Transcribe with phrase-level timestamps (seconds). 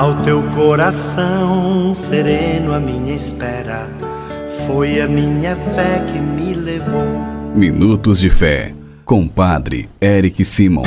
[0.00, 3.86] Ao teu coração sereno, a minha espera
[4.66, 7.04] foi a minha fé que me levou.
[7.54, 8.74] Minutos de Fé,
[9.04, 10.84] com Padre Eric Simon.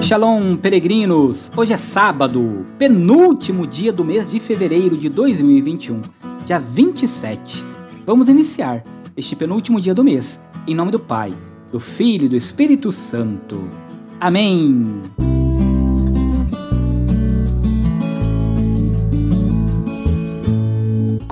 [0.00, 1.52] Shalom, peregrinos!
[1.54, 6.00] Hoje é sábado, penúltimo dia do mês de fevereiro de 2021,
[6.46, 7.62] dia 27.
[8.06, 8.82] Vamos iniciar
[9.14, 11.36] este penúltimo dia do mês, em nome do Pai,
[11.70, 13.68] do Filho e do Espírito Santo.
[14.18, 15.33] Amém!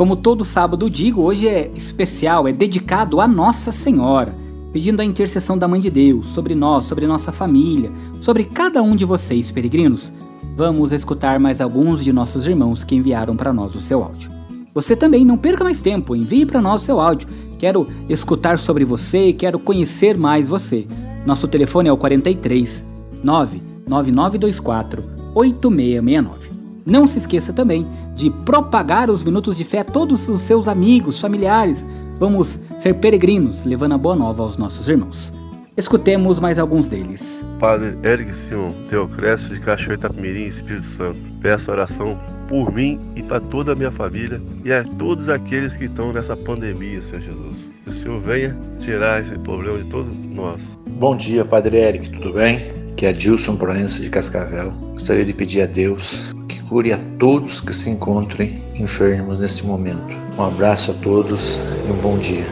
[0.03, 4.35] Como todo sábado digo, hoje é especial, é dedicado a Nossa Senhora,
[4.73, 8.97] pedindo a intercessão da Mãe de Deus sobre nós, sobre nossa família, sobre cada um
[8.97, 10.13] de vocês, peregrinos.
[10.57, 14.33] Vamos escutar mais alguns de nossos irmãos que enviaram para nós o seu áudio.
[14.75, 17.29] Você também não perca mais tempo, envie para nós o seu áudio.
[17.57, 20.85] Quero escutar sobre você, quero conhecer mais você.
[21.25, 22.85] Nosso telefone é o 43
[23.23, 26.62] 99924 8669.
[26.85, 31.21] Não se esqueça também de propagar os minutos de fé a todos os seus amigos,
[31.21, 31.87] familiares.
[32.19, 35.33] Vamos ser peregrinos, levando a boa nova aos nossos irmãos.
[35.77, 37.47] Escutemos mais alguns deles.
[37.59, 41.19] Padre Eric Simon, Teocrécio de Cachoeira Itapemirim, Espírito Santo.
[41.41, 45.85] Peço oração por mim e para toda a minha família e a todos aqueles que
[45.85, 47.71] estão nessa pandemia, Senhor Jesus.
[47.85, 50.79] Que o Senhor venha tirar esse problema de todos nós.
[50.91, 52.75] Bom dia, Padre Eric, tudo bem?
[52.95, 54.73] Que é Dilson Proença de Cascavel.
[54.93, 56.33] Gostaria de pedir a Deus
[56.73, 60.17] cure a todos que se encontrem enfermos nesse momento.
[60.39, 62.47] Um abraço a todos e um bom dia.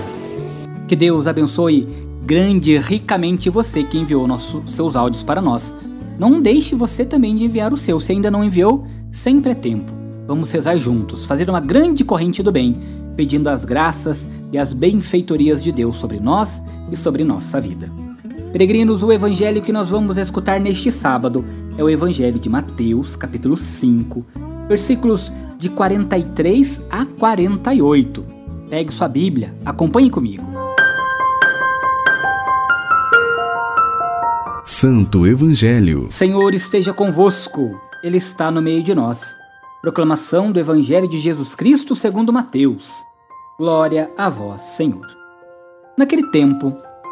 [0.87, 1.89] Que Deus abençoe
[2.23, 5.75] grande e ricamente você que enviou nossos, seus áudios para nós.
[6.19, 7.99] Não deixe você também de enviar o seu.
[7.99, 9.91] Se ainda não enviou, sempre é tempo.
[10.27, 12.77] Vamos rezar juntos, fazer uma grande corrente do bem,
[13.17, 16.63] pedindo as graças e as benfeitorias de Deus sobre nós
[16.93, 17.91] e sobre nossa vida.
[18.53, 21.45] Peregrinos, o evangelho que nós vamos escutar neste sábado
[21.79, 24.27] é o evangelho de Mateus, capítulo 5,
[24.69, 28.25] versículos de 43 a 48.
[28.69, 30.45] Pegue sua Bíblia, acompanhe comigo.
[34.65, 36.07] Santo Evangelho.
[36.09, 39.37] Senhor esteja convosco, Ele está no meio de nós.
[39.81, 42.91] Proclamação do Evangelho de Jesus Cristo segundo Mateus.
[43.57, 45.07] Glória a vós, Senhor.
[45.97, 46.77] Naquele tempo,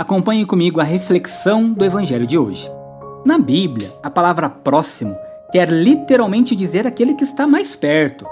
[0.00, 2.66] acompanhe comigo a reflexão do Evangelho de hoje.
[3.22, 5.14] Na Bíblia, a palavra próximo
[5.52, 8.26] quer literalmente dizer aquele que está mais perto.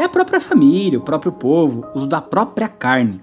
[0.00, 3.20] É a própria família, o próprio povo, os da própria carne.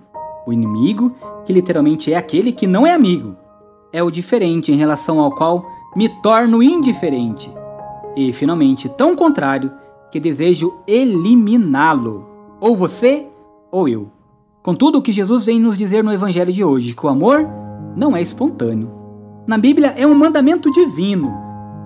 [0.47, 1.13] O inimigo,
[1.45, 3.35] que literalmente é aquele que não é amigo,
[3.91, 7.53] é o diferente em relação ao qual me torno indiferente.
[8.15, 9.73] E, finalmente, tão contrário
[10.09, 12.29] que desejo eliminá-lo.
[12.61, 13.27] Ou você,
[13.69, 14.09] ou eu.
[14.63, 17.45] Contudo, o que Jesus vem nos dizer no Evangelho de hoje, que o amor
[17.99, 18.89] não é espontâneo.
[19.45, 21.33] Na Bíblia é um mandamento divino.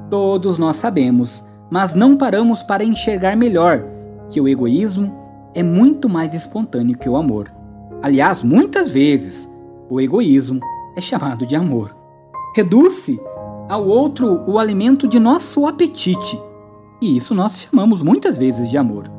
[0.09, 3.83] Todos nós sabemos, mas não paramos para enxergar melhor
[4.29, 5.11] que o egoísmo
[5.55, 7.51] é muito mais espontâneo que o amor.
[8.01, 9.49] Aliás, muitas vezes,
[9.89, 10.59] o egoísmo
[10.95, 11.95] é chamado de amor.
[12.55, 13.19] Reduz-se
[13.67, 16.39] ao outro o alimento de nosso apetite,
[17.01, 19.09] e isso nós chamamos muitas vezes de amor.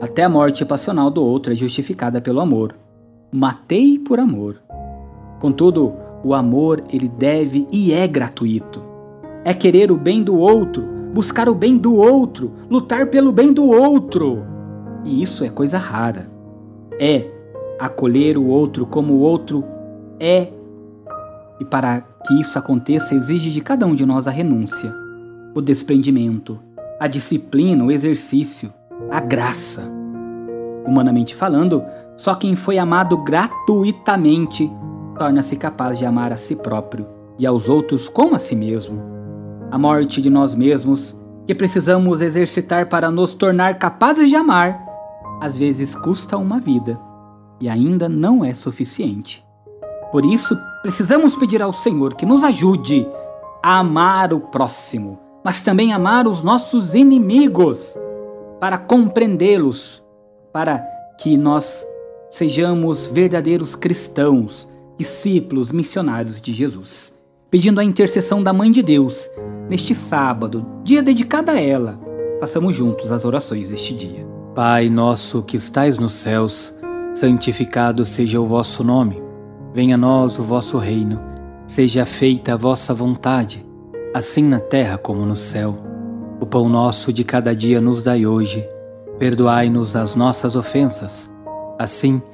[0.00, 2.74] Até a morte passional do outro é justificada pelo amor
[3.36, 4.62] matei por amor.
[5.40, 8.82] Contudo, o amor ele deve e é gratuito.
[9.44, 10.82] É querer o bem do outro,
[11.12, 14.42] buscar o bem do outro, lutar pelo bem do outro.
[15.04, 16.30] E isso é coisa rara.
[16.98, 17.30] É
[17.78, 19.62] acolher o outro como o outro
[20.18, 20.48] é.
[21.60, 24.94] E para que isso aconteça, exige de cada um de nós a renúncia,
[25.54, 26.58] o desprendimento,
[26.98, 28.72] a disciplina, o exercício,
[29.10, 29.92] a graça.
[30.86, 31.84] Humanamente falando,
[32.16, 34.70] só quem foi amado gratuitamente
[35.18, 37.06] torna-se capaz de amar a si próprio
[37.38, 39.02] e aos outros como a si mesmo.
[39.70, 41.16] A morte de nós mesmos
[41.46, 44.80] que precisamos exercitar para nos tornar capazes de amar,
[45.40, 46.98] às vezes custa uma vida
[47.60, 49.44] e ainda não é suficiente.
[50.10, 53.06] Por isso, precisamos pedir ao Senhor que nos ajude
[53.62, 57.98] a amar o próximo, mas também amar os nossos inimigos,
[58.60, 60.02] para compreendê-los,
[60.52, 60.78] para
[61.20, 61.86] que nós
[62.30, 64.68] sejamos verdadeiros cristãos,
[64.98, 67.18] discípulos missionários de Jesus.
[67.50, 69.28] Pedindo a intercessão da Mãe de Deus,
[69.68, 72.00] neste sábado, dia dedicado a ela,
[72.40, 74.26] façamos juntos as orações deste dia.
[74.54, 76.74] Pai nosso que estais nos céus,
[77.12, 79.22] santificado seja o vosso nome.
[79.72, 81.20] Venha a nós o vosso reino.
[81.66, 83.64] Seja feita a vossa vontade,
[84.12, 85.78] assim na terra como no céu.
[86.40, 88.64] O pão nosso de cada dia nos dai hoje.
[89.18, 91.30] Perdoai-nos as nossas ofensas,
[91.78, 92.33] assim como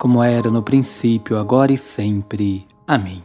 [0.00, 2.66] como era no princípio, agora e sempre.
[2.88, 3.22] Amém.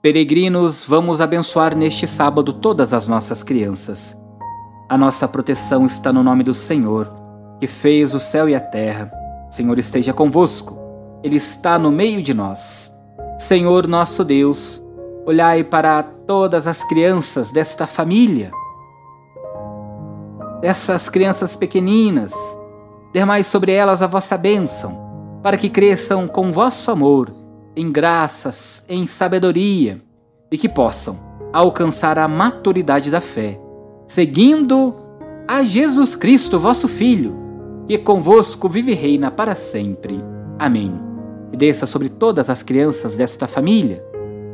[0.00, 4.18] Peregrinos, vamos abençoar neste sábado todas as nossas crianças.
[4.88, 7.06] A nossa proteção está no nome do Senhor
[7.60, 9.12] que fez o céu e a terra.
[9.50, 10.78] Senhor esteja convosco,
[11.22, 12.96] Ele está no meio de nós.
[13.38, 14.82] Senhor nosso Deus,
[15.26, 18.50] olhai para todas as crianças desta família,
[20.62, 22.32] dessas crianças pequeninas,
[23.12, 25.03] dermai sobre elas a vossa bênção,
[25.44, 27.30] para que cresçam com vosso amor,
[27.76, 30.00] em graças, em sabedoria,
[30.50, 31.20] e que possam
[31.52, 33.60] alcançar a maturidade da fé,
[34.08, 34.94] seguindo
[35.46, 37.44] a Jesus Cristo, vosso Filho
[37.86, 40.18] que convosco vive e reina para sempre.
[40.58, 40.98] Amém.
[41.52, 44.02] E desça sobre todas as crianças desta família,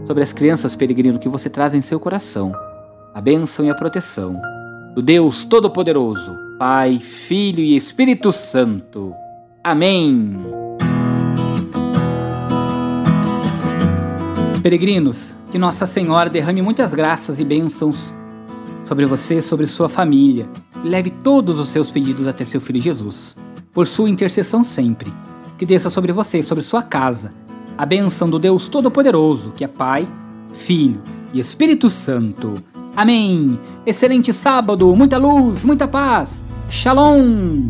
[0.05, 2.53] sobre as crianças peregrino que você traz em seu coração,
[3.15, 4.35] a bênção e a proteção
[4.97, 9.15] do Deus Todo-Poderoso, Pai, Filho e Espírito Santo.
[9.63, 10.60] Amém.
[14.61, 18.13] Peregrinos, que Nossa Senhora derrame muitas graças e bênçãos
[18.85, 20.49] sobre você, sobre sua família
[20.85, 23.37] leve todos os seus pedidos até seu filho Jesus,
[23.73, 25.13] por sua intercessão sempre.
[25.59, 27.35] Que desça sobre você, sobre sua casa,
[27.77, 30.09] a bênção do Deus Todo-Poderoso, que é Pai,
[30.53, 31.03] Filho
[31.33, 32.63] e Espírito Santo.
[32.97, 33.59] Amém.
[33.85, 36.45] Excelente sábado, muita luz, muita paz.
[36.69, 37.69] Shalom.